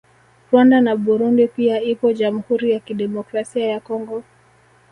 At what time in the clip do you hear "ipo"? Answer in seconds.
1.81-2.13